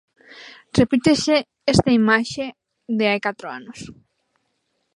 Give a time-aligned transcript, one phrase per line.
[0.79, 1.35] Repítese
[1.73, 2.45] esta imaxe
[2.97, 3.79] de hai cato anos.